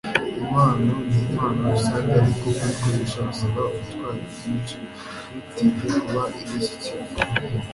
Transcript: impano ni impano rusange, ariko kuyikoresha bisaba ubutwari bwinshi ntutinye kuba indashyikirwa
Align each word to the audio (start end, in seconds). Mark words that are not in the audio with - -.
impano 0.41 0.93
ni 1.07 1.17
impano 1.25 1.59
rusange, 1.73 2.11
ariko 2.21 2.45
kuyikoresha 2.57 3.19
bisaba 3.27 3.61
ubutwari 3.75 4.23
bwinshi 4.33 4.75
ntutinye 5.29 5.85
kuba 6.03 6.23
indashyikirwa 6.41 7.11